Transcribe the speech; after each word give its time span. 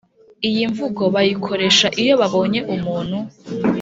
Iyi 0.49 0.63
mvugo 0.71 1.01
bayikoresha 1.15 1.87
iyo 2.01 2.13
babonye 2.21 2.59
umuntu 2.75 3.17